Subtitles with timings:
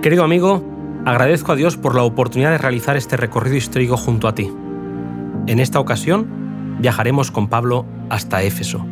[0.00, 0.62] Querido amigo,
[1.04, 4.48] agradezco a Dios por la oportunidad de realizar este recorrido histórico junto a ti.
[5.48, 8.86] En esta ocasión, viajaremos con Pablo hasta Éfeso.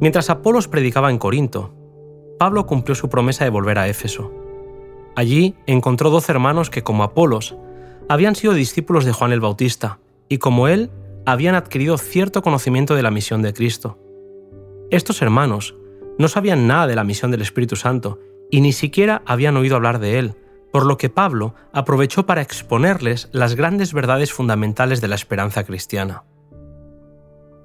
[0.00, 1.83] Mientras Apolos predicaba en Corinto,
[2.38, 4.32] Pablo cumplió su promesa de volver a Éfeso.
[5.16, 7.56] Allí encontró dos hermanos que, como Apolos,
[8.08, 10.90] habían sido discípulos de Juan el Bautista y, como él,
[11.26, 13.98] habían adquirido cierto conocimiento de la misión de Cristo.
[14.90, 15.74] Estos hermanos
[16.18, 18.18] no sabían nada de la misión del Espíritu Santo
[18.50, 20.34] y ni siquiera habían oído hablar de él,
[20.72, 26.24] por lo que Pablo aprovechó para exponerles las grandes verdades fundamentales de la esperanza cristiana.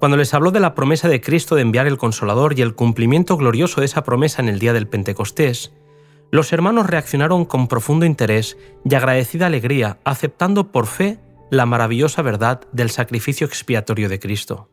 [0.00, 3.36] Cuando les habló de la promesa de Cristo de enviar el Consolador y el cumplimiento
[3.36, 5.74] glorioso de esa promesa en el día del Pentecostés,
[6.30, 12.62] los hermanos reaccionaron con profundo interés y agradecida alegría, aceptando por fe la maravillosa verdad
[12.72, 14.70] del sacrificio expiatorio de Cristo.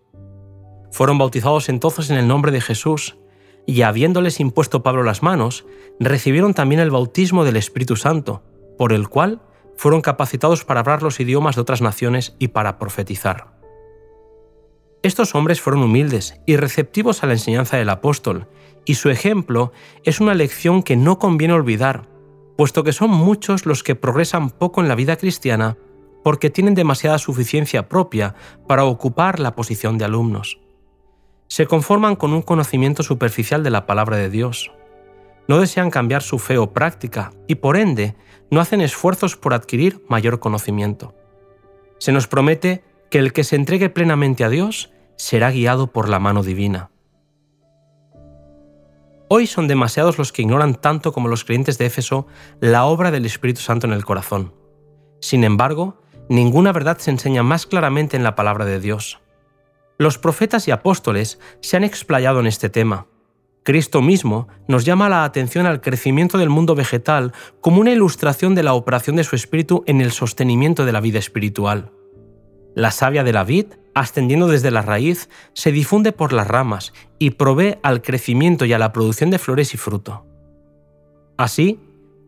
[0.93, 3.17] Fueron bautizados entonces en el nombre de Jesús,
[3.65, 5.65] y habiéndoles impuesto Pablo las manos,
[5.99, 8.43] recibieron también el bautismo del Espíritu Santo,
[8.77, 9.41] por el cual
[9.75, 13.56] fueron capacitados para hablar los idiomas de otras naciones y para profetizar.
[15.03, 18.47] Estos hombres fueron humildes y receptivos a la enseñanza del apóstol,
[18.85, 19.71] y su ejemplo
[20.03, 22.07] es una lección que no conviene olvidar,
[22.57, 25.77] puesto que son muchos los que progresan poco en la vida cristiana
[26.23, 28.35] porque tienen demasiada suficiencia propia
[28.67, 30.59] para ocupar la posición de alumnos.
[31.47, 34.71] Se conforman con un conocimiento superficial de la palabra de Dios.
[35.47, 38.15] No desean cambiar su fe o práctica y por ende
[38.51, 41.15] no hacen esfuerzos por adquirir mayor conocimiento.
[41.99, 46.19] Se nos promete que el que se entregue plenamente a Dios será guiado por la
[46.19, 46.91] mano divina.
[49.29, 52.27] Hoy son demasiados los que ignoran tanto como los creyentes de Éfeso
[52.61, 54.53] la obra del Espíritu Santo en el corazón.
[55.19, 59.19] Sin embargo, ninguna verdad se enseña más claramente en la palabra de Dios.
[59.97, 63.07] Los profetas y apóstoles se han explayado en este tema.
[63.63, 68.63] Cristo mismo nos llama la atención al crecimiento del mundo vegetal como una ilustración de
[68.63, 71.91] la operación de su espíritu en el sostenimiento de la vida espiritual.
[72.77, 77.31] La savia de la vid, ascendiendo desde la raíz, se difunde por las ramas y
[77.31, 80.27] provee al crecimiento y a la producción de flores y fruto.
[81.39, 81.79] Así,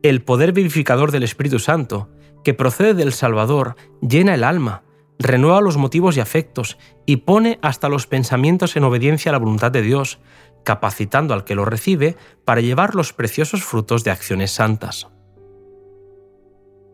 [0.02, 2.10] el poder vivificador del Espíritu Santo,
[2.44, 4.82] que procede del Salvador, llena el alma,
[5.20, 9.72] renueva los motivos y afectos y pone hasta los pensamientos en obediencia a la voluntad
[9.72, 10.18] de Dios,
[10.66, 15.10] capacitando al que lo recibe para llevar los preciosos frutos de acciones santas.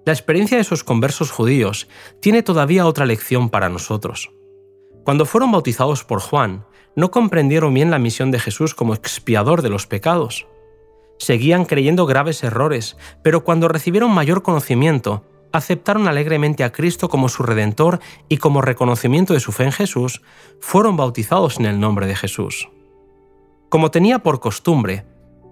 [0.06, 1.88] La experiencia de esos conversos judíos
[2.20, 4.32] tiene todavía otra lección para nosotros.
[5.04, 6.64] Cuando fueron bautizados por Juan,
[6.96, 10.46] no comprendieron bien la misión de Jesús como expiador de los pecados.
[11.18, 17.42] Seguían creyendo graves errores, pero cuando recibieron mayor conocimiento, aceptaron alegremente a Cristo como su
[17.42, 18.00] Redentor
[18.30, 20.22] y como reconocimiento de su fe en Jesús,
[20.60, 22.70] fueron bautizados en el nombre de Jesús.
[23.70, 25.06] Como tenía por costumbre,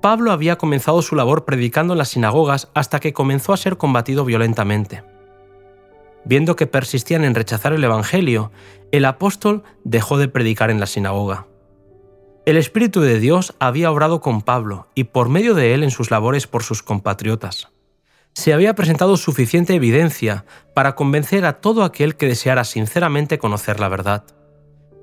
[0.04, 4.26] Pablo había comenzado su labor predicando en las sinagogas hasta que comenzó a ser combatido
[4.26, 5.02] violentamente.
[6.26, 8.52] Viendo que persistían en rechazar el Evangelio,
[8.92, 11.48] el apóstol dejó de predicar en la sinagoga.
[12.46, 16.12] El Espíritu de Dios había obrado con Pablo y por medio de él en sus
[16.12, 17.70] labores por sus compatriotas.
[18.34, 20.44] Se había presentado suficiente evidencia
[20.74, 24.26] para convencer a todo aquel que deseara sinceramente conocer la verdad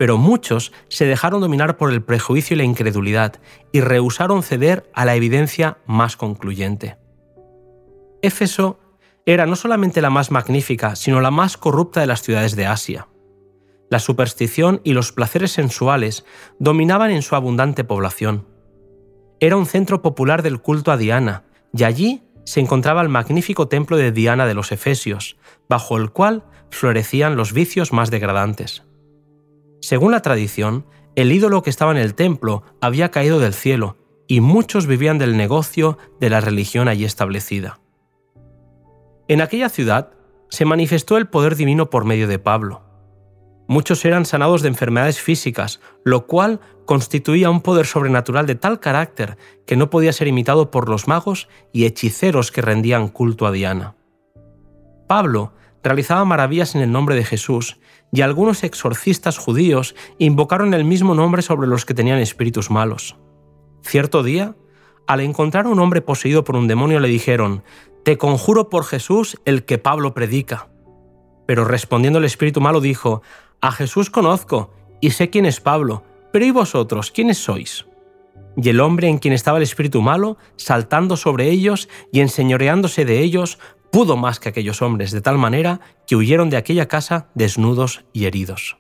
[0.01, 3.35] pero muchos se dejaron dominar por el prejuicio y la incredulidad
[3.71, 6.97] y rehusaron ceder a la evidencia más concluyente.
[8.23, 8.81] Éfeso
[9.27, 13.09] era no solamente la más magnífica, sino la más corrupta de las ciudades de Asia.
[13.91, 16.25] La superstición y los placeres sensuales
[16.59, 18.49] dominaban en su abundante población.
[19.39, 21.45] Era un centro popular del culto a Diana,
[21.77, 25.37] y allí se encontraba el magnífico templo de Diana de los Efesios,
[25.69, 28.85] bajo el cual florecían los vicios más degradantes.
[29.81, 30.87] Según la tradición,
[31.17, 33.97] el ídolo que estaba en el templo había caído del cielo
[34.27, 37.81] y muchos vivían del negocio de la religión allí establecida.
[39.27, 40.13] En aquella ciudad
[40.51, 42.83] se manifestó el poder divino por medio de Pablo.
[43.69, 49.39] Muchos eran sanados de enfermedades físicas, lo cual constituía un poder sobrenatural de tal carácter
[49.67, 53.95] que no podía ser imitado por los magos y hechiceros que rendían culto a Diana.
[55.07, 57.79] Pablo realizaba maravillas en el nombre de Jesús
[58.13, 63.17] y algunos exorcistas judíos invocaron el mismo nombre sobre los que tenían espíritus malos.
[63.83, 64.57] Cierto día,
[65.07, 67.63] al encontrar a un hombre poseído por un demonio le dijeron,
[68.05, 70.69] Te conjuro por Jesús el que Pablo predica.
[71.47, 73.23] Pero respondiendo el espíritu malo dijo,
[73.61, 77.87] A Jesús conozco y sé quién es Pablo, pero ¿y vosotros quiénes sois?
[78.57, 83.21] y el hombre en quien estaba el espíritu malo, saltando sobre ellos y enseñoreándose de
[83.21, 83.59] ellos,
[83.91, 88.27] pudo más que aquellos hombres, de tal manera que huyeron de aquella casa desnudos y
[88.27, 88.79] heridos.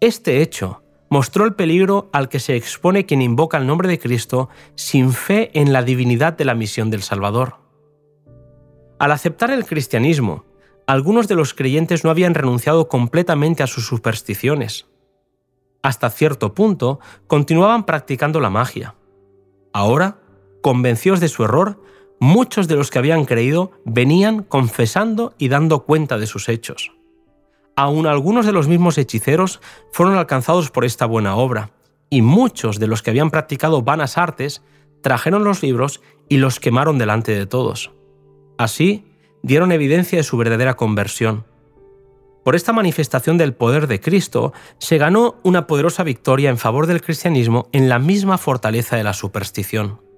[0.00, 4.48] Este hecho mostró el peligro al que se expone quien invoca el nombre de Cristo
[4.74, 7.56] sin fe en la divinidad de la misión del Salvador.
[8.98, 10.44] Al aceptar el cristianismo,
[10.86, 14.86] algunos de los creyentes no habían renunciado completamente a sus supersticiones
[15.82, 18.94] hasta cierto punto, continuaban practicando la magia.
[19.72, 20.18] Ahora,
[20.62, 21.82] convencidos de su error,
[22.22, 26.92] muchos de los que habían creído venían confesando y dando cuenta de sus hechos.
[27.74, 29.60] Aún algunos de los mismos hechiceros
[29.90, 31.72] fueron alcanzados por esta buena obra,
[32.10, 34.62] y muchos de los que habían practicado vanas artes
[35.00, 37.90] trajeron los libros y los quemaron delante de todos.
[38.56, 39.04] Así,
[39.42, 41.44] dieron evidencia de su verdadera conversión.
[42.44, 47.02] Por esta manifestación del poder de Cristo se ganó una poderosa victoria en favor del
[47.02, 50.11] cristianismo en la misma fortaleza de la superstición.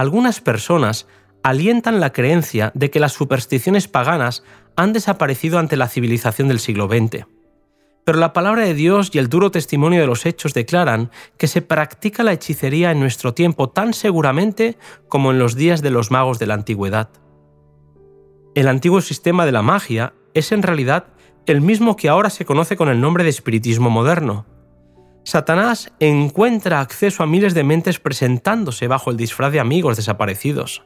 [0.00, 1.06] Algunas personas
[1.42, 4.42] alientan la creencia de que las supersticiones paganas
[4.74, 7.26] han desaparecido ante la civilización del siglo XX.
[8.06, 11.60] Pero la palabra de Dios y el duro testimonio de los hechos declaran que se
[11.60, 16.38] practica la hechicería en nuestro tiempo tan seguramente como en los días de los magos
[16.38, 17.10] de la antigüedad.
[18.54, 21.08] El antiguo sistema de la magia es en realidad
[21.44, 24.46] el mismo que ahora se conoce con el nombre de espiritismo moderno.
[25.24, 30.82] Satanás encuentra acceso a miles de mentes presentándose bajo el disfraz de amigos desaparecidos.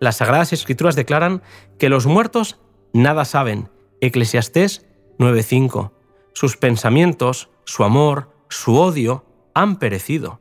[0.00, 1.42] Las Sagradas Escrituras declaran
[1.78, 2.60] que los muertos
[2.92, 3.70] nada saben.
[4.00, 4.86] Eclesiastés
[5.18, 5.92] 9:5.
[6.32, 10.40] Sus pensamientos, su amor, su odio han perecido.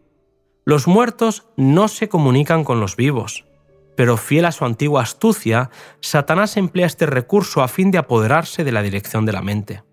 [0.66, 3.46] Los muertos no se comunican con los vivos.
[3.96, 5.70] Pero fiel a su antigua astucia,
[6.00, 9.84] Satanás emplea este recurso a fin de apoderarse de la dirección de la mente.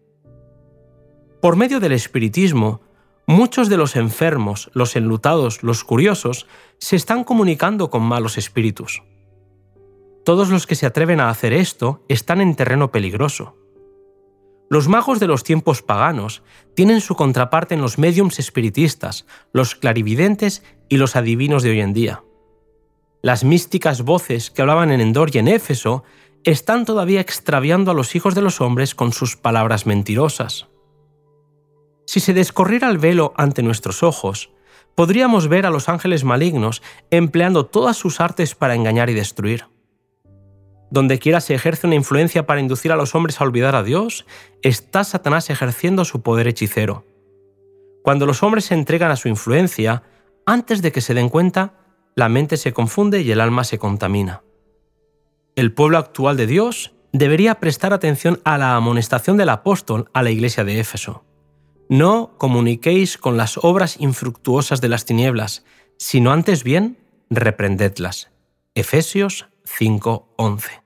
[1.42, 2.80] Por medio del espiritismo,
[3.30, 6.46] muchos de los enfermos, los enlutados, los curiosos,
[6.78, 9.02] se están comunicando con malos espíritus.
[10.24, 13.56] Todos los que se atreven a hacer esto están en terreno peligroso.
[14.68, 16.42] Los magos de los tiempos paganos
[16.74, 21.92] tienen su contraparte en los mediums espiritistas, los clarividentes y los adivinos de hoy en
[21.92, 22.22] día.
[23.22, 26.04] Las místicas voces que hablaban en Endor y en Éfeso
[26.44, 30.68] están todavía extraviando a los hijos de los hombres con sus palabras mentirosas.
[32.10, 34.50] Si se descorriera el velo ante nuestros ojos,
[34.96, 39.66] podríamos ver a los ángeles malignos empleando todas sus artes para engañar y destruir.
[40.90, 44.26] Donde quiera se ejerce una influencia para inducir a los hombres a olvidar a Dios,
[44.62, 47.06] está Satanás ejerciendo su poder hechicero.
[48.02, 50.02] Cuando los hombres se entregan a su influencia,
[50.46, 51.74] antes de que se den cuenta,
[52.16, 54.42] la mente se confunde y el alma se contamina.
[55.54, 60.32] El pueblo actual de Dios debería prestar atención a la amonestación del apóstol a la
[60.32, 61.22] iglesia de Éfeso.
[61.90, 65.64] No comuniquéis con las obras infructuosas de las tinieblas,
[65.96, 66.96] sino antes bien
[67.30, 68.30] reprendedlas.
[68.76, 70.84] Efesios 5:11.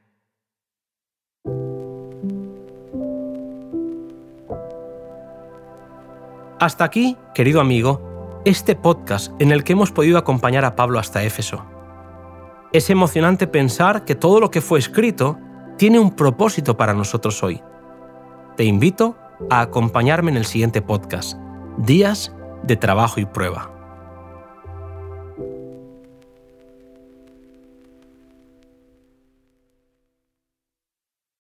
[6.59, 11.23] Hasta aquí, querido amigo, este podcast en el que hemos podido acompañar a Pablo hasta
[11.23, 11.67] Éfeso.
[12.73, 15.39] Es emocionante pensar que todo lo que fue escrito
[15.77, 17.61] tiene un propósito para nosotros hoy.
[18.57, 19.19] Te invito
[19.51, 21.39] a acompañarme en el siguiente podcast,
[21.79, 22.33] Días
[22.63, 23.74] de Trabajo y Prueba.